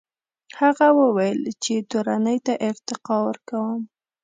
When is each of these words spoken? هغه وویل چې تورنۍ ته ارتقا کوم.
هغه 0.59 0.87
وویل 0.99 1.39
چې 1.63 1.73
تورنۍ 1.91 2.37
ته 2.45 2.53
ارتقا 2.69 3.17
کوم. 3.47 3.81